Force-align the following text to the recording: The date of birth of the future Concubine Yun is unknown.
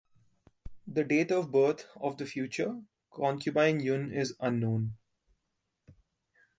The 0.87 1.03
date 1.03 1.31
of 1.31 1.51
birth 1.51 1.85
of 1.95 2.17
the 2.17 2.25
future 2.25 2.81
Concubine 3.11 3.81
Yun 3.81 4.11
is 4.11 4.33
unknown. 4.39 4.93